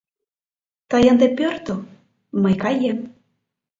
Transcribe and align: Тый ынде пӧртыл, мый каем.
Тый 0.89 1.03
ынде 1.11 1.27
пӧртыл, 1.37 1.79
мый 2.41 2.55
каем. 2.63 2.99